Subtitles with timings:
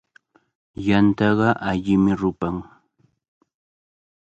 [0.85, 2.57] Yantaqa allimi rupan.